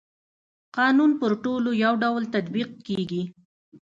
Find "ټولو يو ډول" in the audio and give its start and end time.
1.43-2.23